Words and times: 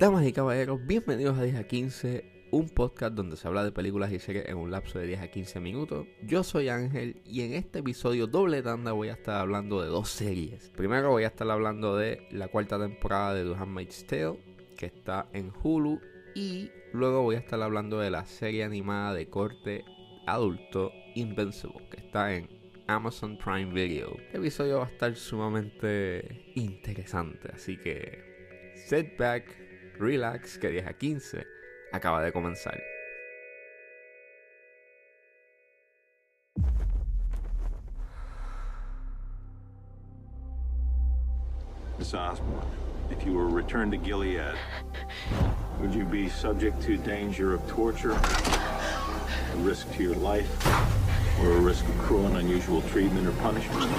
Damas 0.00 0.26
y 0.26 0.32
caballeros, 0.32 0.84
bienvenidos 0.84 1.38
a 1.38 1.44
10 1.44 1.54
a 1.54 1.68
15, 1.68 2.48
un 2.50 2.68
podcast 2.70 3.14
donde 3.14 3.36
se 3.36 3.46
habla 3.46 3.62
de 3.62 3.70
películas 3.70 4.10
y 4.10 4.18
series 4.18 4.48
en 4.48 4.56
un 4.56 4.72
lapso 4.72 4.98
de 4.98 5.06
10 5.06 5.20
a 5.20 5.28
15 5.28 5.60
minutos. 5.60 6.08
Yo 6.24 6.42
soy 6.42 6.70
Ángel 6.70 7.22
y 7.24 7.42
en 7.42 7.52
este 7.52 7.78
episodio 7.78 8.26
doble 8.26 8.62
tanda 8.62 8.90
voy 8.90 9.10
a 9.10 9.12
estar 9.12 9.40
hablando 9.40 9.80
de 9.80 9.86
dos 9.86 10.08
series. 10.08 10.70
Primero 10.70 11.10
voy 11.10 11.22
a 11.22 11.28
estar 11.28 11.48
hablando 11.48 11.96
de 11.96 12.26
la 12.32 12.48
cuarta 12.48 12.80
temporada 12.80 13.32
de 13.32 13.44
The 13.44 13.54
Handmaid's 13.60 14.04
Tale, 14.08 14.40
que 14.76 14.86
está 14.86 15.28
en 15.32 15.52
Hulu, 15.62 16.00
y 16.34 16.72
luego 16.92 17.22
voy 17.22 17.36
a 17.36 17.38
estar 17.38 17.62
hablando 17.62 18.00
de 18.00 18.10
la 18.10 18.26
serie 18.26 18.64
animada 18.64 19.14
de 19.14 19.28
corte 19.28 19.84
adulto 20.26 20.90
Invincible, 21.14 21.86
que 21.90 21.98
está 21.98 22.32
en 22.32 22.48
Amazon 22.86 23.36
Prime 23.36 23.72
Video. 23.72 24.16
Este 24.26 24.38
episodio 24.38 24.78
va 24.78 24.86
a 24.86 24.88
estar 24.88 25.14
sumamente 25.14 26.52
interesante, 26.56 27.50
así 27.54 27.76
que 27.76 28.74
sit 28.88 29.16
back, 29.16 29.44
relax, 29.98 30.58
que 30.58 30.68
10 30.70 30.86
a 30.86 30.92
15 30.92 31.46
acaba 31.92 32.22
de 32.22 32.32
comenzar. 32.32 32.80
Miss 41.98 42.14
Osborne, 42.14 42.66
if 43.10 43.24
you 43.26 43.34
were 43.34 43.46
returned 43.46 43.92
to 43.92 43.98
Gilead, 43.98 44.56
would 45.80 45.94
you 45.94 46.04
be 46.04 46.28
subject 46.28 46.80
to 46.82 46.96
danger 46.96 47.52
of 47.54 47.60
torture, 47.68 48.18
risk 49.58 49.92
to 49.94 50.02
your 50.02 50.16
life, 50.16 50.48
or 51.42 51.52
a 51.52 51.60
risk 51.60 51.84
of 51.88 51.98
cruel 51.98 52.26
and 52.26 52.36
unusual 52.36 52.82
treatment 52.92 53.26
or 53.26 53.32
punishment? 53.42 53.90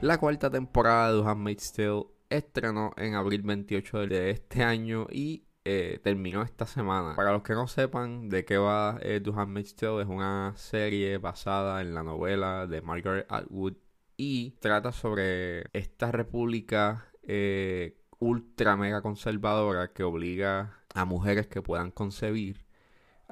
La 0.00 0.18
cuarta 0.18 0.50
temporada 0.50 1.12
de 1.12 1.22
Handmaid's 1.22 1.72
Tale 1.72 2.06
estrenó 2.28 2.92
en 2.96 3.14
abril 3.14 3.42
28 3.42 4.06
de 4.06 4.30
este 4.30 4.62
año 4.62 5.06
y 5.10 5.44
eh, 5.64 5.98
terminó 6.02 6.42
esta 6.42 6.66
semana. 6.66 7.16
Para 7.16 7.32
los 7.32 7.42
que 7.42 7.54
no 7.54 7.66
sepan 7.66 8.28
de 8.28 8.44
qué 8.44 8.58
va 8.58 8.98
eh, 9.00 9.20
The 9.24 9.30
Handmaid's 9.34 9.74
Tale, 9.76 10.02
es 10.02 10.08
una 10.08 10.52
serie 10.56 11.16
basada 11.18 11.80
en 11.80 11.94
la 11.94 12.02
novela 12.02 12.66
de 12.66 12.82
Margaret 12.82 13.26
Atwood 13.30 13.74
y 14.16 14.52
trata 14.60 14.92
sobre 14.92 15.70
esta 15.72 16.12
república 16.12 17.06
eh, 17.22 17.96
ultra 18.18 18.76
mega 18.76 19.00
conservadora 19.00 19.92
que 19.92 20.02
obliga 20.02 20.80
a 20.94 21.04
mujeres 21.04 21.46
que 21.46 21.62
puedan 21.62 21.90
concebir 21.90 22.63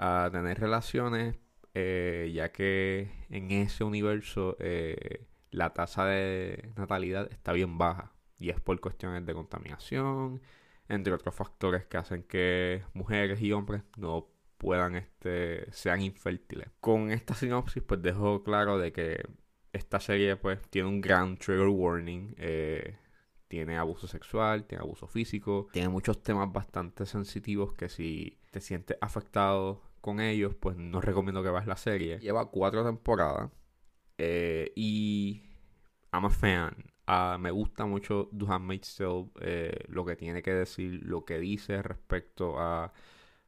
a 0.03 0.29
tener 0.33 0.59
relaciones, 0.59 1.37
eh, 1.75 2.33
ya 2.35 2.51
que 2.51 3.09
en 3.31 3.53
ese 3.53 3.85
universo 3.85 4.57
eh, 4.59 5.27
la 5.53 5.73
tasa 5.73 6.05
de 6.07 6.73
natalidad 6.77 7.31
está 7.31 7.53
bien 7.53 7.79
baja 7.79 8.13
y 8.37 8.51
es 8.51 8.61
por 8.61 8.81
cuestiones 8.81 9.25
de 9.25 9.33
contaminación, 9.33 10.43
entre 10.89 11.13
otros 11.13 11.37
factores 11.37 11.85
que 11.87 11.99
hacen 11.99 12.25
que 12.25 12.83
mujeres 12.95 13.41
y 13.41 13.53
hombres 13.53 13.85
no 13.97 14.29
puedan, 14.59 14.97
este, 14.97 15.71
sean 15.71 16.03
infértiles. 16.03 16.69
Con 16.81 17.13
esta 17.13 17.35
sinopsis, 17.35 17.85
pues 17.85 18.03
dejo 18.03 18.43
claro 18.43 18.79
de 18.79 18.93
que 18.93 19.23
esta 19.73 20.01
serie, 20.01 20.37
pues, 20.37 20.61
tiene 20.69 20.89
un 20.89 21.01
gran 21.01 21.37
trigger 21.37 21.69
warning. 21.69 22.35
Eh, 22.39 22.97
tiene 23.49 23.77
abuso 23.77 24.07
sexual, 24.09 24.65
tiene 24.65 24.83
abuso 24.83 25.07
físico, 25.07 25.69
tiene 25.73 25.89
muchos 25.91 26.23
temas 26.23 26.51
bastante 26.53 27.07
sensitivos 27.07 27.75
que 27.75 27.89
si 27.89 28.39
te 28.51 28.61
sientes 28.61 28.97
afectado 29.01 29.92
con 30.03 30.21
ellos, 30.21 30.55
pues 30.55 30.77
no 30.77 31.01
recomiendo 31.01 31.43
que 31.43 31.51
veas 31.51 31.67
la 31.67 31.77
serie. 31.79 32.19
Lleva 32.19 32.51
cuatro 32.51 32.85
temporadas 32.85 33.51
eh, 34.19 34.73
y 34.77 35.43
I'm 36.13 36.27
a 36.27 36.31
fan. 36.31 36.77
Ah, 37.07 37.39
me 37.41 37.51
gusta 37.51 37.87
mucho 37.87 38.29
The 38.37 38.47
Handmaid's 38.49 38.97
Tale, 38.97 39.31
eh, 39.41 39.85
lo 39.89 40.05
que 40.05 40.17
tiene 40.17 40.43
que 40.43 40.53
decir, 40.53 41.01
lo 41.05 41.25
que 41.25 41.39
dice 41.39 41.83
respecto 41.83 42.59
a 42.59 42.93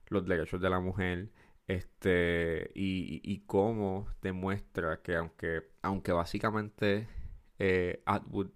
los 0.09 0.27
derechos 0.27 0.61
de 0.61 0.71
la 0.71 0.81
mujer. 0.81 1.31
Este, 1.67 2.71
y, 2.75 3.43
cómo 3.47 4.07
demuestra 4.23 5.01
que 5.03 5.17
aunque, 5.17 5.63
aunque 5.83 6.13
básicamente 6.13 7.09
eh, 7.59 8.03
Atwood 8.07 8.51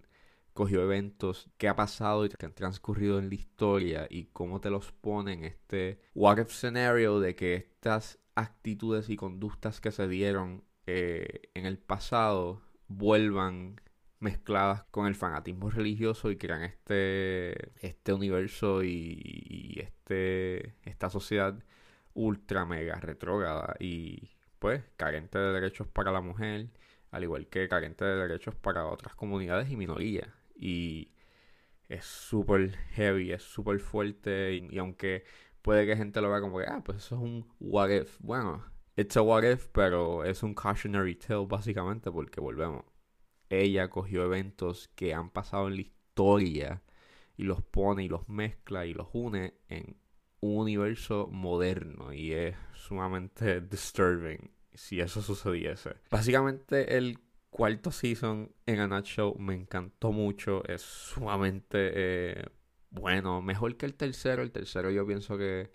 cogió 0.59 0.83
eventos 0.83 1.49
que 1.57 1.69
ha 1.69 1.77
pasado 1.77 2.25
y 2.25 2.31
que 2.31 2.45
han 2.45 2.53
transcurrido 2.53 3.21
en 3.21 3.29
la 3.29 3.37
historia 3.37 4.09
y 4.11 4.25
cómo 4.25 4.61
te 4.61 4.71
los 4.71 4.91
pone 4.91 5.35
en 5.35 5.45
este 5.45 6.01
what 6.17 6.39
if 6.39 6.51
scenario 6.51 7.21
de 7.21 7.37
que 7.37 7.55
estas 7.55 8.19
actitudes 8.35 9.09
y 9.09 9.15
conductas 9.15 9.81
que 9.81 9.93
se 9.93 10.09
dieron 10.09 10.65
eh, 10.87 11.43
en 11.55 11.65
el 11.65 11.79
pasado 11.79 12.61
vuelvan 12.89 13.81
mezcladas 14.19 14.83
con 14.91 15.07
el 15.07 15.15
fanatismo 15.15 15.71
religioso 15.71 16.29
y 16.33 16.37
crean 16.37 16.65
este, 16.65 17.71
este 17.87 18.13
universo 18.13 18.83
y, 18.83 19.23
y 19.23 19.79
este, 19.79 20.75
esta 20.83 21.09
sociedad 21.09 21.57
ultra 22.15 22.67
mega 22.67 22.97
retrógrada 22.97 23.77
y 23.79 24.31
pues 24.59 24.83
carente 24.97 25.39
de 25.39 25.53
derechos 25.53 25.87
para 25.87 26.11
la 26.11 26.21
mujer, 26.21 26.67
al 27.13 27.23
igual 27.23 27.47
que 27.47 27.69
carente 27.69 28.05
de 28.05 28.17
derechos 28.17 28.57
para 28.57 28.87
otras 28.87 29.15
comunidades 29.15 29.71
y 29.71 29.77
minorías. 29.77 30.27
Y 30.59 31.13
es 31.89 32.05
súper 32.05 32.77
heavy, 32.93 33.33
es 33.33 33.43
súper 33.43 33.81
fuerte 33.81 34.55
y, 34.55 34.79
aunque 34.79 35.25
puede 35.63 35.87
que 35.87 35.97
gente 35.97 36.21
lo 36.21 36.31
vea 36.31 36.41
como 36.41 36.59
que, 36.59 36.67
ah, 36.67 36.83
pues 36.85 36.99
eso 36.99 37.15
es 37.17 37.23
un 37.23 37.47
what 37.61 37.91
if. 37.91 38.19
Bueno, 38.21 38.65
it's 38.97 39.17
a 39.17 39.23
what 39.23 39.45
if, 39.45 39.69
pero 39.69 40.25
es 40.25 40.43
un 40.43 40.55
cautionary 40.55 41.15
tale 41.15 41.47
básicamente 41.47 42.11
porque 42.11 42.41
volvemos. 42.41 42.85
Ella 43.49 43.89
cogió 43.89 44.25
eventos 44.25 44.89
que 44.95 45.15
han 45.15 45.31
pasado 45.31 45.69
en 45.69 45.77
la 45.77 45.81
historia 45.83 46.83
y 47.37 47.45
los 47.45 47.63
pone 47.63 48.05
y 48.05 48.09
los 48.09 48.29
mezcla 48.29 48.85
y 48.85 48.93
los 48.93 49.09
une 49.13 49.55
en 49.69 49.97
un 50.41 50.63
universo 50.63 51.29
moderno 51.31 52.13
y 52.13 52.33
es 52.33 52.57
sumamente 52.75 53.61
disturbing 53.71 54.51
si 54.75 55.01
eso 55.01 55.23
sucediese. 55.23 55.97
Básicamente 56.11 56.97
el 56.97 57.19
cuarto 57.59 57.91
season 57.91 58.53
en 58.67 58.79
A 58.79 58.87
Nutshell 58.87 59.33
me 59.37 59.53
encantó 59.53 60.13
mucho, 60.13 60.65
es 60.69 60.81
sumamente 60.81 61.91
eh, 61.93 62.45
bueno, 62.91 63.43
mejor 63.43 63.77
que 63.77 63.85
el 63.85 63.95
tercero, 63.95 64.43
el 64.43 64.53
tercero 64.53 64.93
yo 64.93 65.05
pienso 65.05 65.37
que 65.37 65.73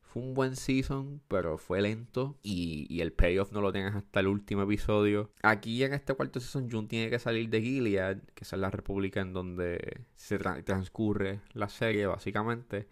fue 0.00 0.22
un 0.22 0.34
buen 0.34 0.54
season, 0.54 1.20
pero 1.26 1.58
fue 1.58 1.82
lento 1.82 2.38
y, 2.44 3.00
el 3.00 3.12
payoff 3.12 3.50
no 3.50 3.60
lo 3.60 3.72
tienes 3.72 3.96
hasta 3.96 4.20
el 4.20 4.28
último 4.28 4.62
episodio. 4.62 5.32
Aquí 5.42 5.82
en 5.82 5.92
este 5.92 6.14
cuarto 6.14 6.38
season 6.38 6.70
June 6.70 6.86
tiene 6.86 7.10
que 7.10 7.18
salir 7.18 7.50
de 7.50 7.62
Gilead, 7.62 8.18
que 8.36 8.44
es 8.44 8.52
la 8.52 8.70
república 8.70 9.20
en 9.20 9.32
donde 9.32 10.04
se 10.14 10.38
tra 10.38 10.62
transcurre 10.62 11.40
la 11.52 11.68
serie 11.68 12.06
básicamente 12.06 12.86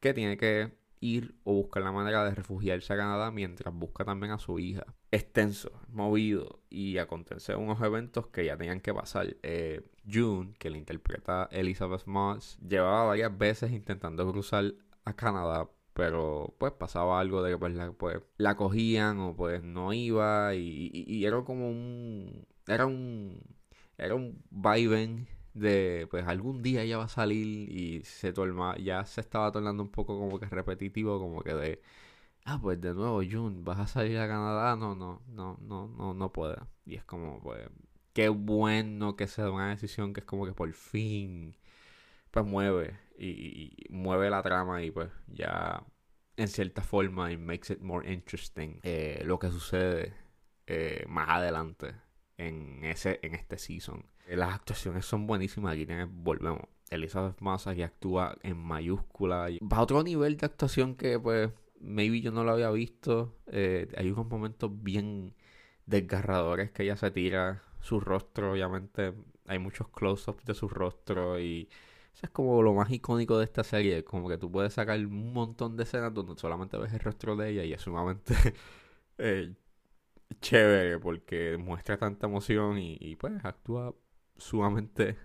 que 0.00 0.14
tiene 0.14 0.38
que 0.38 0.72
ir 1.00 1.36
o 1.44 1.54
buscar 1.54 1.82
la 1.82 1.92
manera 1.92 2.24
de 2.24 2.34
refugiarse 2.34 2.92
a 2.92 2.96
Canadá 2.96 3.30
mientras 3.30 3.74
busca 3.74 4.04
también 4.04 4.32
a 4.32 4.38
su 4.38 4.58
hija. 4.58 4.84
Extenso, 5.10 5.70
movido 5.88 6.60
y 6.68 6.98
acontecer 6.98 7.56
unos 7.56 7.80
eventos 7.82 8.28
que 8.28 8.44
ya 8.44 8.56
tenían 8.56 8.80
que 8.80 8.94
pasar. 8.94 9.36
Eh, 9.42 9.82
June, 10.10 10.54
que 10.58 10.70
le 10.70 10.78
interpreta 10.78 11.48
Elizabeth 11.50 12.06
Moss, 12.06 12.58
llevaba 12.66 13.04
varias 13.04 13.36
veces 13.36 13.72
intentando 13.72 14.30
cruzar 14.30 14.74
a 15.04 15.14
Canadá, 15.14 15.68
pero 15.94 16.54
pues 16.58 16.72
pasaba 16.72 17.20
algo 17.20 17.42
de 17.42 17.52
que 17.52 17.58
pues 17.58 17.74
la, 17.74 17.92
pues, 17.92 18.20
la 18.36 18.56
cogían 18.56 19.18
o 19.20 19.34
pues 19.34 19.62
no 19.62 19.92
iba 19.92 20.54
y, 20.54 20.90
y, 20.92 21.16
y 21.16 21.24
era 21.24 21.42
como 21.44 21.68
un... 21.68 22.46
Era 22.66 22.86
un... 22.86 23.40
Era 23.96 24.14
un 24.14 24.42
vaivén 24.50 25.26
de 25.58 26.06
pues 26.10 26.26
algún 26.26 26.62
día 26.62 26.82
ella 26.82 26.98
va 26.98 27.04
a 27.04 27.08
salir 27.08 27.70
y 27.70 28.02
se 28.04 28.32
torna, 28.32 28.76
ya 28.78 29.04
se 29.04 29.20
estaba 29.20 29.52
tornando 29.52 29.82
un 29.82 29.90
poco 29.90 30.18
como 30.18 30.38
que 30.40 30.46
repetitivo, 30.46 31.18
como 31.18 31.42
que 31.42 31.54
de 31.54 31.82
ah 32.44 32.58
pues 32.60 32.80
de 32.80 32.94
nuevo 32.94 33.22
June, 33.28 33.58
vas 33.62 33.78
a 33.80 33.86
salir 33.86 34.18
a 34.18 34.28
Canadá, 34.28 34.76
no, 34.76 34.94
no, 34.94 35.22
no, 35.28 35.58
no, 35.60 35.88
no, 35.88 36.14
no 36.14 36.32
puede. 36.32 36.56
Y 36.86 36.96
es 36.96 37.04
como 37.04 37.40
pues 37.42 37.68
qué 38.12 38.28
bueno 38.28 39.16
que 39.16 39.26
sea 39.26 39.50
una 39.50 39.70
decisión 39.70 40.12
que 40.12 40.20
es 40.20 40.26
como 40.26 40.46
que 40.46 40.52
por 40.52 40.72
fin 40.72 41.56
pues 42.30 42.44
mueve 42.46 42.98
y, 43.18 43.28
y 43.86 43.86
mueve 43.90 44.30
la 44.30 44.42
trama 44.42 44.82
y 44.82 44.90
pues 44.90 45.10
ya 45.28 45.84
en 46.36 46.48
cierta 46.48 46.82
forma 46.82 47.32
it 47.32 47.40
makes 47.40 47.72
it 47.72 47.80
more 47.80 48.10
interesting 48.12 48.80
eh, 48.82 49.22
lo 49.24 49.38
que 49.38 49.50
sucede 49.50 50.14
eh, 50.66 51.04
más 51.08 51.28
adelante 51.30 51.94
en 52.38 52.84
ese 52.84 53.18
en 53.22 53.34
este 53.34 53.58
season. 53.58 54.06
Las 54.28 54.54
actuaciones 54.54 55.04
son 55.04 55.26
buenísimas. 55.26 55.74
Aquí 55.74 55.86
volvemos. 56.08 56.62
Elizabeth 56.90 57.40
Massa 57.40 57.74
que 57.74 57.84
actúa 57.84 58.36
en 58.42 58.56
mayúscula. 58.56 59.48
Va 59.60 59.78
a 59.78 59.82
otro 59.82 60.02
nivel 60.02 60.36
de 60.38 60.46
actuación 60.46 60.94
que, 60.94 61.18
pues, 61.18 61.50
maybe 61.80 62.20
yo 62.20 62.30
no 62.32 62.44
lo 62.44 62.52
había 62.52 62.70
visto. 62.70 63.34
Eh, 63.46 63.88
hay 63.96 64.10
unos 64.10 64.26
momentos 64.26 64.70
bien 64.82 65.34
desgarradores 65.86 66.70
que 66.70 66.84
ella 66.84 66.96
se 66.96 67.10
tira. 67.10 67.62
Su 67.80 68.00
rostro, 68.00 68.52
obviamente, 68.52 69.14
hay 69.46 69.58
muchos 69.58 69.88
close-ups 69.88 70.44
de 70.44 70.54
su 70.54 70.68
rostro. 70.68 71.38
Y 71.40 71.68
eso 72.14 72.26
es 72.26 72.30
como 72.30 72.62
lo 72.62 72.74
más 72.74 72.90
icónico 72.90 73.38
de 73.38 73.44
esta 73.44 73.64
serie. 73.64 74.04
Como 74.04 74.28
que 74.28 74.38
tú 74.38 74.50
puedes 74.50 74.74
sacar 74.74 74.98
un 74.98 75.32
montón 75.32 75.76
de 75.76 75.82
escenas 75.84 76.14
donde 76.14 76.36
solamente 76.36 76.78
ves 76.78 76.92
el 76.92 77.00
rostro 77.00 77.36
de 77.36 77.50
ella 77.50 77.64
y 77.64 77.72
es 77.72 77.82
sumamente 77.82 78.34
eh, 79.18 79.54
chévere 80.40 80.98
porque 80.98 81.56
muestra 81.58 81.96
tanta 81.98 82.26
emoción 82.26 82.78
y, 82.78 83.16
pues 83.16 83.44
actúa 83.44 83.94
sumamente 84.36 85.16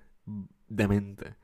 demente. 0.68 1.36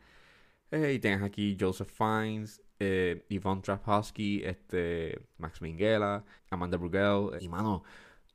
Eh, 0.72 0.94
y 0.94 1.00
tienes 1.00 1.24
aquí 1.24 1.58
Joseph 1.60 1.90
Fiennes, 1.90 2.62
eh, 2.80 3.26
Yvonne 3.30 3.62
Trapowski, 3.62 4.42
este, 4.44 5.20
Max 5.38 5.62
Minghella, 5.62 6.24
Amanda 6.50 6.78
Brugel. 6.78 7.42
y 7.42 7.50
mano, 7.50 7.84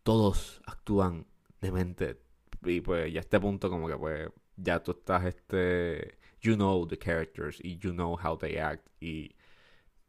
todos 0.02 0.60
actúan 0.66 1.26
demente. 1.60 2.20
Y 2.64 2.80
pues 2.80 3.12
ya 3.12 3.20
a 3.20 3.22
este 3.22 3.40
punto 3.40 3.70
como 3.70 3.88
que 3.88 3.96
pues 3.96 4.28
ya 4.56 4.82
tú 4.82 4.92
estás 4.92 5.24
este... 5.24 6.18
You 6.44 6.56
know 6.56 6.86
the 6.86 6.98
characters 6.98 7.58
y 7.64 7.78
you 7.78 7.92
know 7.92 8.18
how 8.22 8.36
they 8.36 8.58
act 8.58 8.86
y 9.00 9.34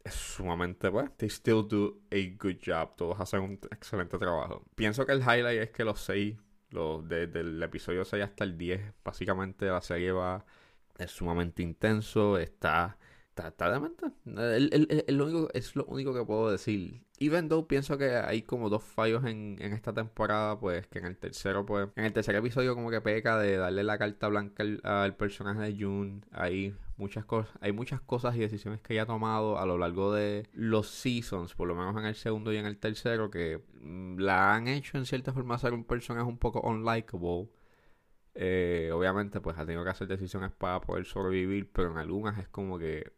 es 0.05 0.13
sumamente 0.13 0.87
bueno. 0.87 1.11
They 1.17 1.29
still 1.29 1.67
do 1.67 2.01
a 2.11 2.17
good 2.41 2.57
job. 2.65 2.95
Todos 2.95 3.19
hacen 3.19 3.41
un 3.41 3.59
excelente 3.71 4.17
trabajo. 4.17 4.63
Pienso 4.75 5.05
que 5.05 5.11
el 5.11 5.19
highlight 5.19 5.61
es 5.61 5.69
que 5.71 5.83
los 5.83 5.99
seis, 5.99 6.37
los 6.69 7.07
desde 7.07 7.41
el 7.41 7.61
episodio 7.61 8.05
6 8.05 8.23
hasta 8.23 8.43
el 8.43 8.57
10, 8.57 8.93
básicamente 9.03 9.65
la 9.65 9.81
serie 9.81 10.11
va 10.11 10.45
sumamente 11.07 11.61
intenso, 11.61 12.37
está 12.37 12.97
está, 13.35 13.49
está 13.49 13.71
demente. 13.71 14.05
El, 14.25 15.21
único, 15.21 15.49
es 15.53 15.75
lo 15.75 15.85
único 15.85 16.13
que 16.13 16.23
puedo 16.23 16.51
decir. 16.51 17.03
Even 17.19 17.49
though 17.49 17.67
pienso 17.67 17.97
que 17.97 18.15
hay 18.15 18.41
como 18.41 18.69
dos 18.69 18.83
fallos 18.83 19.25
en, 19.25 19.57
en, 19.59 19.73
esta 19.73 19.93
temporada, 19.93 20.59
pues 20.59 20.87
que 20.87 20.99
en 20.99 21.05
el 21.05 21.17
tercero, 21.17 21.65
pues, 21.65 21.89
en 21.95 22.05
el 22.05 22.13
tercer 22.13 22.35
episodio 22.35 22.75
como 22.75 22.89
que 22.89 23.01
peca 23.01 23.37
de 23.37 23.57
darle 23.57 23.83
la 23.83 23.97
carta 23.97 24.27
blanca 24.27 24.63
al, 24.83 25.15
personaje 25.15 25.61
de 25.61 25.83
June. 25.83 26.21
Hay 26.31 26.75
muchas 26.97 27.25
cosas, 27.25 27.53
hay 27.62 27.71
muchas 27.71 28.01
cosas 28.01 28.36
y 28.36 28.39
decisiones 28.39 28.81
que 28.81 28.94
ella 28.94 29.03
ha 29.03 29.06
tomado 29.07 29.59
a 29.59 29.65
lo 29.65 29.77
largo 29.77 30.13
de 30.13 30.47
los 30.53 30.89
seasons, 30.89 31.53
por 31.56 31.68
lo 31.68 31.75
menos 31.75 31.95
en 31.97 32.06
el 32.06 32.15
segundo 32.15 32.53
y 32.53 32.57
en 32.57 32.65
el 32.65 32.77
tercero, 32.77 33.30
que 33.30 33.62
mm, 33.81 34.19
la 34.19 34.56
han 34.56 34.68
hecho 34.68 34.97
en 34.97 35.06
cierta 35.06 35.33
forma 35.33 35.57
ser 35.57 35.74
un 35.74 35.83
personaje 35.86 36.27
un 36.27 36.38
poco 36.38 36.62
unlikable. 36.62 37.50
Eh, 38.36 38.92
obviamente, 38.94 39.39
pues 39.42 39.57
ha 39.57 39.65
tenido 39.65 39.83
que 39.83 39.92
hacer 39.92 40.07
decisiones 40.07 40.51
para 40.51 40.81
poder 40.81 41.06
sobrevivir, 41.06 41.71
pero 41.71 41.92
en 41.92 41.97
algunas 41.97 42.38
es 42.39 42.47
como 42.50 42.77
que 42.77 43.13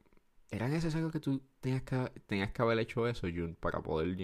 era 0.49 0.67
necesario 0.67 1.11
que 1.11 1.19
tú 1.19 1.41
tenías 1.59 1.83
que, 1.83 2.11
tenías 2.25 2.51
que 2.51 2.61
haber 2.61 2.79
hecho 2.79 3.07
eso, 3.07 3.27
Jun, 3.27 3.55
para 3.55 3.81
poder, 3.81 4.15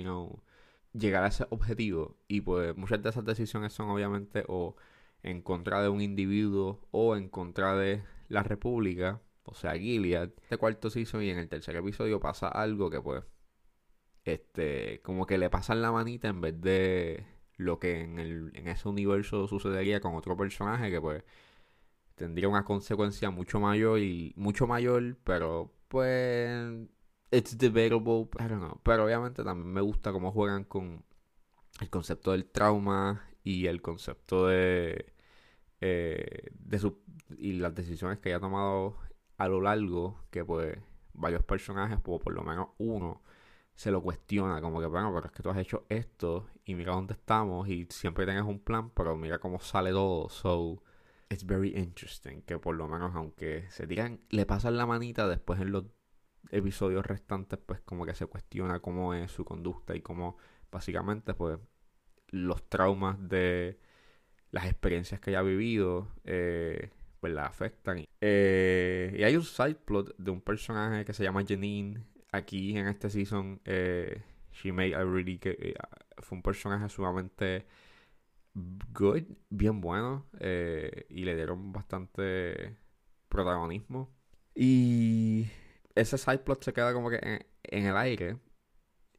llegar 0.94 1.24
a 1.24 1.28
ese 1.28 1.46
objetivo. 1.50 2.18
Y 2.28 2.42
pues 2.42 2.76
muchas 2.78 3.02
de 3.04 3.10
esas 3.10 3.26
decisiones 3.26 3.74
son 3.74 3.90
obviamente 3.90 4.46
o 4.48 4.76
en 5.24 5.42
contra 5.42 5.82
de 5.82 5.90
un 5.90 6.02
individuo 6.02 6.88
o 6.92 7.16
en 7.16 7.30
contra 7.30 7.76
de 7.76 8.04
la 8.30 8.44
república, 8.44 9.22
o 9.46 9.54
sea, 9.54 9.74
Gilead. 9.78 10.32
Este 10.42 10.58
cuarto 10.58 10.90
season 10.90 11.24
y 11.24 11.30
en 11.30 11.40
el 11.40 11.50
tercer 11.50 11.76
episodio 11.76 12.20
pasa 12.20 12.48
algo 12.48 12.90
que 12.90 13.02
pues, 13.02 13.24
este, 14.26 15.02
como 15.02 15.26
que 15.26 15.38
le 15.38 15.50
pasan 15.50 15.82
la 15.82 15.92
manita 15.92 16.28
en 16.30 16.42
vez 16.42 16.60
de 16.62 17.26
lo 17.58 17.80
que 17.80 18.02
en, 18.02 18.20
el, 18.20 18.52
en 18.56 18.68
ese 18.68 18.88
universo 18.90 19.48
sucedería 19.48 20.00
con 20.02 20.16
otro 20.16 20.36
personaje 20.38 20.90
que 20.92 21.02
pues 21.02 21.24
tendría 22.16 22.50
una 22.50 22.66
consecuencia 22.66 23.30
mucho 23.32 23.60
mayor 23.60 24.00
y 24.00 24.34
mucho 24.36 24.68
mayor, 24.68 25.18
pero 25.24 25.74
pues 25.88 26.88
it's 27.32 27.58
debatable, 27.58 28.30
I 28.40 28.48
don't 28.48 28.62
know. 28.62 28.80
Pero 28.84 29.06
obviamente 29.06 29.44
también 29.44 29.74
me 29.74 29.82
gusta 29.82 30.12
cómo 30.12 30.32
juegan 30.32 30.64
con 30.64 31.04
el 31.82 31.90
concepto 31.90 32.32
del 32.32 32.46
trauma 32.46 33.28
y 33.44 33.68
el 33.68 33.82
concepto 33.82 34.48
de, 34.48 35.14
eh, 35.82 36.50
de 36.54 36.80
su, 36.80 37.00
y 37.38 37.54
las 37.54 37.76
decisiones 37.76 38.20
que 38.20 38.30
haya 38.30 38.40
tomado 38.40 38.98
a 39.44 39.48
lo 39.48 39.62
largo, 39.62 40.24
que 40.32 40.46
pues 40.46 40.78
varios 41.14 41.44
personajes, 41.44 42.00
o 42.06 42.20
por 42.20 42.34
lo 42.34 42.44
menos 42.44 42.70
uno, 42.78 43.22
se 43.76 43.92
lo 43.92 44.02
cuestiona, 44.02 44.62
como 44.62 44.80
que 44.80 44.86
bueno, 44.88 45.12
pero 45.14 45.28
es 45.28 45.32
que 45.32 45.44
tú 45.44 45.50
has 45.50 45.58
hecho 45.58 45.86
esto 45.90 46.48
y 46.66 46.76
mira 46.76 46.94
dónde 46.94 47.14
estamos 47.14 47.68
y 47.68 47.88
siempre 47.90 48.26
tienes 48.26 48.44
un 48.44 48.60
plan, 48.60 48.90
pero 48.92 49.16
mira 49.16 49.40
cómo 49.40 49.60
sale 49.60 49.92
todo. 49.92 50.30
So, 50.30 50.82
it's 51.30 51.46
very 51.46 51.74
interesting 51.76 52.42
que 52.44 52.58
por 52.60 52.76
lo 52.76 52.88
menos 52.88 53.16
aunque 53.16 53.70
se 53.70 53.88
tiran, 53.88 54.22
le 54.30 54.46
pasan 54.46 54.78
la 54.78 54.86
manita 54.86 55.28
después 55.28 55.60
en 55.60 55.72
los 55.72 55.86
episodios 56.52 57.06
restantes 57.06 57.60
pues 57.66 57.82
como 57.82 58.06
que 58.06 58.16
se 58.16 58.28
cuestiona 58.28 58.80
cómo 58.80 59.14
es 59.14 59.32
su 59.32 59.44
conducta 59.44 59.96
y 59.96 60.02
cómo 60.02 60.38
básicamente 60.72 61.34
pues 61.34 61.58
los 62.30 62.68
traumas 62.70 63.18
de 63.30 63.80
las 64.52 64.66
experiencias 64.66 65.20
que 65.20 65.32
haya 65.32 65.42
vivido 65.42 66.10
eh, 66.26 66.92
pues 67.24 67.34
la 67.34 67.46
afectan. 67.46 68.04
Eh, 68.20 69.16
y 69.18 69.24
hay 69.24 69.38
un 69.38 69.46
side 69.46 69.76
plot 69.76 70.14
de 70.18 70.30
un 70.30 70.42
personaje 70.42 71.06
que 71.06 71.14
se 71.14 71.24
llama 71.24 71.46
Janine 71.48 72.04
aquí 72.34 72.78
en 72.78 72.88
este 72.88 73.10
season. 73.10 73.62
Eh, 73.64 74.22
she 74.52 74.74
made 74.74 74.94
a 74.94 75.06
really 75.06 75.40
fue 76.18 76.36
un 76.36 76.42
personaje 76.42 76.90
sumamente 76.90 77.66
good, 78.54 79.24
bien 79.50 79.80
bueno 79.80 80.26
eh, 80.38 81.06
y 81.08 81.24
le 81.24 81.34
dieron 81.38 81.72
bastante 81.72 82.76
protagonismo. 83.30 84.14
Y 84.54 85.48
ese 85.96 86.18
side 86.18 86.40
plot 86.40 86.62
se 86.62 86.74
queda 86.74 86.92
como 86.92 87.10
que 87.10 87.22
en, 87.22 87.86
el 87.86 87.96
aire 87.96 88.38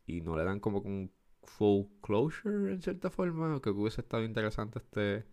y 0.05 0.21
no 0.21 0.37
le 0.37 0.45
dan 0.45 0.61
como 0.61 0.81
un 0.81 1.11
full 1.43 1.87
closure 2.03 2.71
en 2.71 2.83
cierta 2.83 3.09
forma. 3.09 3.63
Que 3.63 3.71
hubiese 3.71 4.03
estado 4.03 4.25
interesante 4.25 4.79
este 4.79 5.25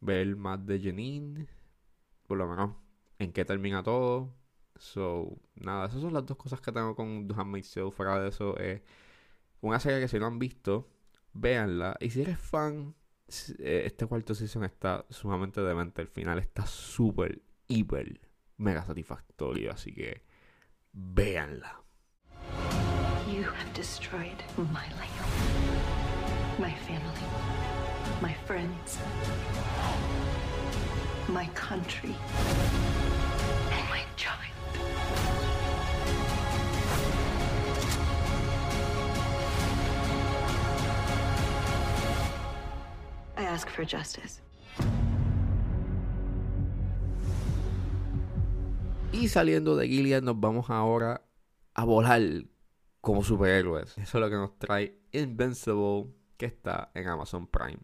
ver 0.00 0.34
más 0.34 0.66
de 0.66 0.80
Janine, 0.80 1.46
por 2.28 2.38
lo 2.38 2.46
menos 2.46 2.76
en 3.18 3.32
qué 3.32 3.44
termina 3.44 3.82
todo. 3.82 4.32
So, 4.76 5.40
nada, 5.56 5.86
esas 5.86 6.00
son 6.00 6.14
las 6.14 6.24
dos 6.24 6.36
cosas 6.36 6.60
que 6.60 6.70
tengo 6.70 6.94
con 6.94 7.26
The 7.26 7.34
Handmaid's 7.34 7.72
Tale. 7.72 7.90
Fuera 7.90 8.20
de 8.20 8.28
eso, 8.28 8.56
es 8.58 8.82
una 9.60 9.80
serie 9.80 9.98
que 9.98 10.06
si 10.06 10.20
no 10.20 10.26
han 10.26 10.38
visto, 10.38 10.88
véanla. 11.32 11.96
Y 11.98 12.10
si 12.10 12.22
eres 12.22 12.38
fan 12.38 12.94
eh, 13.58 13.82
este 13.86 14.06
cuarto 14.06 14.34
season 14.34 14.64
está 14.64 15.04
sumamente 15.10 15.60
demente. 15.60 16.02
El 16.02 16.08
final 16.08 16.38
está 16.38 16.64
súper, 16.66 17.42
hiper, 17.66 18.20
mega 18.56 18.84
satisfactorio. 18.84 19.72
Así 19.72 19.92
que 19.92 20.22
véanla. 20.92 21.82
You 23.26 23.42
have 23.44 23.72
destroyed 23.74 24.42
my 24.56 24.88
land, 24.96 26.58
my 26.58 26.72
family, 26.86 27.26
my 28.22 28.34
friends, 28.46 28.98
my 31.28 31.46
country. 31.54 32.16
for 43.66 43.84
justice. 43.86 44.42
Y 49.12 49.28
saliendo 49.28 49.76
de 49.76 49.88
Gilead 49.88 50.22
nos 50.22 50.38
vamos 50.38 50.68
ahora 50.70 51.22
a 51.74 51.84
volar 51.84 52.22
como 53.00 53.22
superhéroes. 53.22 53.96
Eso 53.98 54.18
es 54.18 54.20
lo 54.22 54.30
que 54.30 54.36
nos 54.36 54.58
trae 54.58 54.98
Invincible, 55.12 56.12
que 56.36 56.46
está 56.46 56.90
en 56.94 57.08
Amazon 57.08 57.46
Prime. 57.46 57.78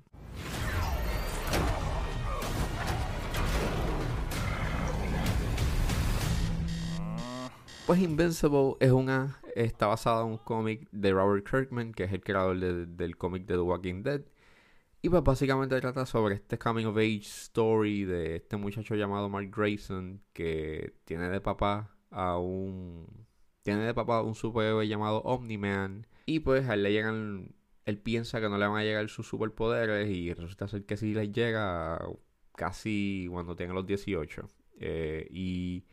Pues 7.86 8.00
Invincible 8.00 8.76
es 8.80 8.92
una 8.92 9.38
está 9.54 9.86
basada 9.86 10.22
en 10.22 10.28
un 10.28 10.38
cómic 10.38 10.88
de 10.90 11.12
Robert 11.12 11.46
Kirkman, 11.46 11.92
que 11.92 12.04
es 12.04 12.12
el 12.14 12.22
creador 12.22 12.58
del 12.58 13.16
cómic 13.18 13.44
de 13.44 13.54
The 13.54 13.60
Walking 13.60 14.02
Dead. 14.02 14.22
Y 15.02 15.10
pues 15.10 15.22
básicamente 15.22 15.78
trata 15.82 16.06
sobre 16.06 16.36
este 16.36 16.58
coming 16.58 16.86
of 16.86 16.96
age 16.96 17.26
story 17.26 18.04
de 18.04 18.36
este 18.36 18.56
muchacho 18.56 18.94
llamado 18.94 19.28
Mark 19.28 19.50
Grayson 19.54 20.22
que 20.32 20.94
tiene 21.04 21.28
de 21.28 21.42
papá 21.42 21.94
a 22.10 22.38
un 22.38 23.06
tiene 23.62 23.84
de 23.84 23.92
papá 23.92 24.22
un 24.22 24.34
superhéroe 24.34 24.88
llamado 24.88 25.18
Omni-Man 25.18 26.06
y 26.24 26.40
pues 26.40 26.66
a 26.66 26.74
él 26.74 26.84
le 26.84 26.92
llegan 26.92 27.54
él 27.84 27.98
piensa 27.98 28.40
que 28.40 28.48
no 28.48 28.56
le 28.56 28.66
van 28.66 28.78
a 28.78 28.84
llegar 28.84 29.06
sus 29.10 29.28
superpoderes 29.28 30.08
y 30.08 30.32
resulta 30.32 30.68
ser 30.68 30.86
que 30.86 30.96
sí 30.96 31.12
les 31.12 31.32
llega 31.32 32.00
casi 32.56 33.26
cuando 33.30 33.56
tiene 33.56 33.74
los 33.74 33.86
18 33.86 34.48
eh, 34.80 35.28
y 35.30 35.84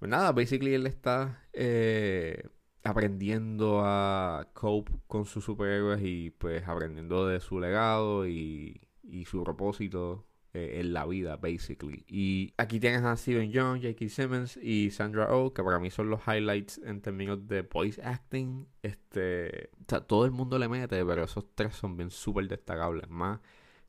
pues 0.00 0.10
nada, 0.10 0.32
basically 0.32 0.74
él 0.74 0.86
está 0.86 1.44
eh, 1.52 2.42
aprendiendo 2.82 3.82
a 3.84 4.48
cope 4.54 4.92
con 5.06 5.26
sus 5.26 5.44
superhéroes 5.44 6.00
y 6.02 6.30
pues 6.30 6.66
aprendiendo 6.66 7.26
de 7.26 7.38
su 7.40 7.60
legado 7.60 8.26
y, 8.26 8.80
su 9.26 9.44
propósito 9.44 10.26
eh, 10.54 10.80
en 10.80 10.94
la 10.94 11.04
vida, 11.04 11.36
basically. 11.36 12.04
Y 12.08 12.54
aquí 12.56 12.80
tienes 12.80 13.02
a 13.02 13.14
Steven 13.16 13.50
Young, 13.50 13.82
J.K. 13.82 14.08
Simmons 14.08 14.56
y 14.56 14.90
Sandra 14.90 15.34
Oh, 15.34 15.52
que 15.52 15.62
para 15.62 15.78
mí 15.78 15.90
son 15.90 16.08
los 16.08 16.20
highlights 16.26 16.80
en 16.84 17.02
términos 17.02 17.46
de 17.46 17.62
voice 17.62 18.00
acting. 18.02 18.66
Este, 18.82 19.68
o 19.82 19.84
sea, 19.86 20.00
todo 20.00 20.24
el 20.24 20.30
mundo 20.30 20.58
le 20.58 20.68
mete, 20.68 21.04
pero 21.04 21.24
esos 21.24 21.44
tres 21.54 21.74
son 21.76 21.96
bien 21.98 22.10
súper 22.10 22.48
destacables. 22.48 23.10
Más 23.10 23.40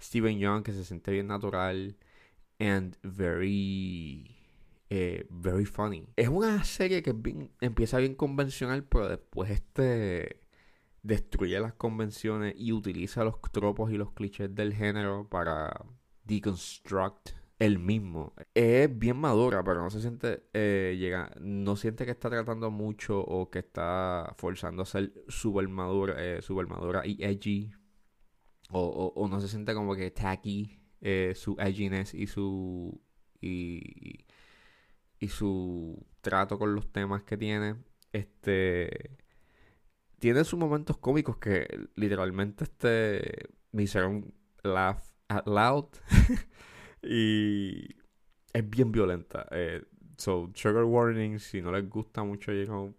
Steven 0.02 0.38
Young, 0.40 0.64
que 0.64 0.74
se 0.74 0.84
siente 0.84 1.12
bien 1.12 1.28
natural 1.28 1.96
and 2.60 2.98
very 3.04 4.41
eh, 4.94 5.26
very 5.30 5.66
funny. 5.66 6.06
Es 6.18 6.28
una 6.28 6.66
serie 6.66 7.02
que 7.02 7.16
empieza 7.62 7.98
bien 7.98 8.14
convencional, 8.14 8.84
pero 8.84 9.08
después 9.08 9.50
este 9.50 10.42
destruye 11.02 11.58
las 11.62 11.74
convenciones 11.76 12.56
y 12.58 12.74
utiliza 12.74 13.24
los 13.24 13.42
tropos 13.54 13.90
y 13.94 13.96
los 13.96 14.12
clichés 14.12 14.54
del 14.54 14.74
género 14.74 15.30
para 15.30 15.86
deconstruct 16.26 17.30
el 17.58 17.80
mismo. 17.80 18.34
Es 18.54 19.00
bien 19.00 19.16
madura, 19.16 19.64
pero 19.64 19.82
no 19.82 19.90
se 19.90 20.02
siente, 20.02 20.44
eh, 20.52 20.98
llega, 21.00 21.32
no 21.40 21.78
siente 21.78 22.04
que 22.04 22.12
está 22.12 22.30
tratando 22.30 22.70
mucho 22.70 23.18
o 23.22 23.50
que 23.50 23.60
está 23.60 24.36
forzando 24.38 24.84
a 24.84 24.86
ser 24.86 25.14
super 25.30 25.70
eh, 26.18 26.42
madura 26.68 27.08
y 27.08 27.24
edgy. 27.24 27.72
O, 28.72 29.26
no 29.30 29.40
se 29.40 29.48
siente 29.48 29.74
como 29.74 29.96
que 29.96 30.12
tacky 30.12 30.82
eh, 31.00 31.32
su 31.34 31.56
edginess 31.60 32.14
y 32.14 32.28
su 32.28 33.02
y 35.22 35.30
su 35.30 36.06
trato 36.20 36.60
con 36.60 36.76
los 36.76 36.92
temas 36.92 37.24
que 37.24 37.38
tiene. 37.38 37.78
Este 38.12 39.18
tiene 40.20 40.44
sus 40.44 40.60
momentos 40.60 40.98
cómicos 40.98 41.38
que 41.38 41.88
literalmente 41.96 42.66
este 42.66 43.50
me 43.72 43.84
hicieron 43.84 44.34
laugh 44.64 45.02
out 45.30 45.48
loud. 45.48 45.86
y 47.04 47.96
es 48.52 48.70
bien 48.70 48.92
violenta. 48.92 49.48
Eh, 49.52 49.84
so, 50.18 50.52
Trigger 50.54 50.84
Warning, 50.84 51.40
si 51.40 51.62
no 51.62 51.72
les 51.72 51.88
gusta 51.90 52.24
mucho 52.24 52.52
you 52.52 52.96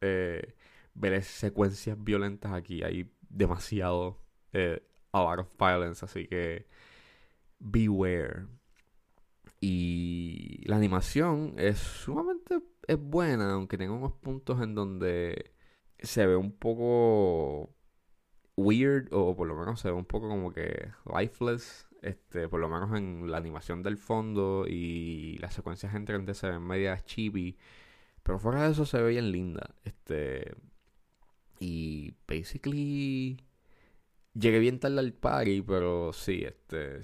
eh, 0.00 0.54
ver 0.94 1.22
secuencias 1.22 2.02
violentas 2.02 2.52
aquí, 2.52 2.82
hay 2.82 3.10
demasiado, 3.28 4.18
eh, 4.52 4.82
a 5.12 5.20
lot 5.20 5.40
of 5.40 5.48
violence, 5.58 6.04
así 6.04 6.26
que 6.26 6.66
beware. 7.58 8.46
Y 9.60 10.62
la 10.66 10.76
animación 10.76 11.54
es 11.56 11.78
sumamente 11.78 12.60
es 12.86 12.98
buena, 12.98 13.52
aunque 13.52 13.78
tenga 13.78 13.94
unos 13.94 14.12
puntos 14.12 14.62
en 14.62 14.74
donde 14.74 15.52
se 15.98 16.26
ve 16.26 16.36
un 16.36 16.52
poco 16.52 17.74
weird, 18.56 19.08
o 19.12 19.36
por 19.36 19.48
lo 19.48 19.56
menos 19.56 19.80
se 19.80 19.88
ve 19.90 19.94
un 19.94 20.04
poco 20.04 20.28
como 20.28 20.52
que 20.52 20.90
lifeless. 21.18 21.86
Este, 22.02 22.48
por 22.48 22.60
lo 22.60 22.68
menos 22.68 22.96
en 22.96 23.30
la 23.30 23.38
animación 23.38 23.82
del 23.82 23.96
fondo 23.96 24.64
y 24.68 25.38
las 25.38 25.54
secuencias 25.54 25.94
entre 25.94 26.34
se 26.34 26.50
ven 26.50 26.62
medias 26.62 27.04
chibi. 27.04 27.58
Pero 28.22 28.38
fuera 28.38 28.64
de 28.64 28.72
eso 28.72 28.86
se 28.86 29.00
ve 29.02 29.10
bien 29.10 29.32
linda. 29.32 29.74
Este. 29.84 30.54
Y 31.60 32.14
basically. 32.28 33.38
Llegué 34.34 34.58
bien 34.58 34.78
tarde 34.80 35.00
al 35.00 35.14
party, 35.14 35.62
pero 35.62 36.12
sí, 36.12 36.44
este 36.44 37.00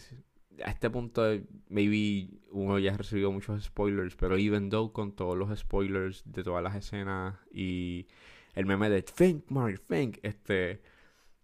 a 0.64 0.70
este 0.70 0.90
punto, 0.90 1.22
maybe 1.68 2.28
uno 2.50 2.78
ya 2.78 2.94
ha 2.94 2.96
recibido 2.96 3.32
muchos 3.32 3.64
spoilers, 3.64 4.16
pero 4.16 4.36
even 4.36 4.70
though 4.70 4.92
con 4.92 5.12
todos 5.12 5.36
los 5.36 5.56
spoilers 5.58 6.22
de 6.26 6.42
todas 6.42 6.62
las 6.62 6.74
escenas 6.76 7.36
y 7.52 8.06
el 8.54 8.66
meme 8.66 8.90
de 8.90 9.02
Think, 9.02 9.50
Mark, 9.50 9.80
Think, 9.88 10.18
este, 10.22 10.82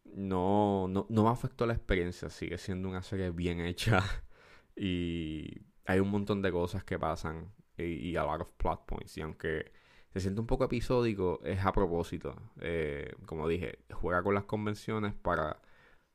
no, 0.05 0.87
no, 0.89 1.07
no 1.09 1.25
me 1.25 1.31
afectó 1.31 1.67
la 1.67 1.75
experiencia, 1.75 2.29
sigue 2.31 2.59
siendo 2.59 2.89
una 2.89 3.03
serie 3.03 3.31
bien 3.31 3.61
hecha 3.61 4.03
y 4.77 5.63
hay 5.87 6.01
un 6.01 6.11
montón 6.11 6.43
de 6.43 6.53
cosas 6.53 6.85
que 6.85 6.99
pasan 6.99 7.53
y, 7.79 8.17
a 8.17 8.25
lot 8.25 8.43
of 8.43 8.53
plot 8.53 8.87
points 8.87 9.17
y 9.17 9.23
aunque 9.23 9.73
se 10.13 10.21
siente 10.21 10.41
un 10.41 10.47
poco 10.47 10.65
episódico, 10.65 11.41
es 11.45 11.65
a 11.65 11.73
propósito. 11.73 12.35
Eh, 12.61 13.15
como 13.27 13.47
dije, 13.47 13.81
juega 13.93 14.23
con 14.23 14.35
las 14.35 14.45
convenciones 14.45 15.15
para 15.15 15.61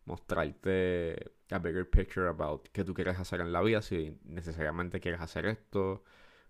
mostrarte 0.05 1.31
a 1.51 1.60
bigger 1.60 1.89
picture 1.89 2.27
about 2.27 2.67
qué 2.74 2.83
tú 2.83 2.93
quieres 2.93 3.19
hacer 3.19 3.41
en 3.41 3.51
la 3.51 3.62
vida, 3.62 3.81
si 3.81 4.17
necesariamente 4.24 5.00
quieres 5.00 5.22
hacer 5.22 5.45
esto, 5.45 6.03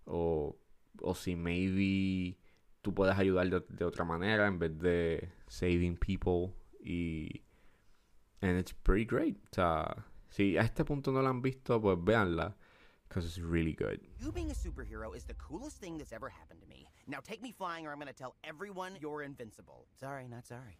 o, 0.05 0.55
o 1.01 1.15
si 1.15 1.35
maybe 1.35 2.37
tú 2.81 2.93
puedes 2.93 3.17
ayudar 3.17 3.49
de, 3.49 3.85
otra 3.85 4.05
manera 4.05 4.47
en 4.47 4.59
vez 4.59 4.77
de 4.79 5.29
saving 5.47 5.97
people 5.97 6.53
y 6.79 7.43
and 8.41 8.59
it's 8.59 8.73
pretty 8.73 9.05
great. 9.05 9.37
O 9.51 9.55
sea, 9.55 10.05
si 10.29 10.57
a 10.57 10.61
este 10.61 10.83
punto 10.83 11.11
no 11.11 11.21
la 11.21 11.29
han 11.29 11.41
visto, 11.41 11.81
pues 11.81 11.97
véanla 11.97 12.55
because 13.13 13.25
it's 13.25 13.39
really 13.39 13.73
good. 13.73 13.99
I'm 17.91 17.99
going 17.99 18.07
to 18.07 18.13
tell 18.13 18.35
everyone 18.43 18.97
you're 18.99 19.21
invincible. 19.21 19.85
Sorry, 19.99 20.27
not 20.27 20.47
sorry. 20.47 20.77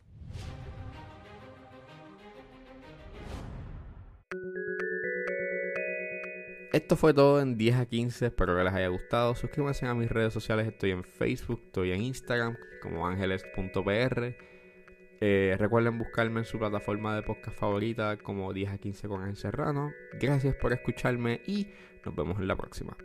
Esto 6.73 6.95
fue 6.95 7.13
todo 7.13 7.39
en 7.39 7.55
10 7.55 7.75
a 7.75 7.85
15, 7.85 8.25
espero 8.25 8.55
que 8.55 8.63
les 8.63 8.73
haya 8.73 8.87
gustado. 8.87 9.35
Suscríbanse 9.35 9.85
a 9.85 9.93
mis 9.93 10.09
redes 10.09 10.33
sociales, 10.33 10.67
estoy 10.67 10.89
en 10.89 11.03
Facebook, 11.03 11.61
estoy 11.65 11.91
en 11.91 12.01
Instagram 12.01 12.57
como 12.81 13.07
ángeles.pr. 13.07 14.35
Eh, 15.21 15.55
recuerden 15.59 15.99
buscarme 15.99 16.39
en 16.39 16.45
su 16.45 16.57
plataforma 16.57 17.15
de 17.15 17.21
podcast 17.21 17.57
favorita 17.57 18.17
como 18.17 18.51
10 18.51 18.71
a 18.71 18.77
15 18.79 19.07
con 19.07 19.21
Ángel 19.21 19.37
Serrano. 19.37 19.93
Gracias 20.19 20.55
por 20.55 20.73
escucharme 20.73 21.41
y 21.45 21.67
nos 22.03 22.15
vemos 22.15 22.39
en 22.39 22.47
la 22.47 22.55
próxima. 22.55 22.97